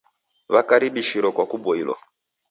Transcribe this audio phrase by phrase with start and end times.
[0.53, 1.97] Wakaribishiro kwa kuboilwa.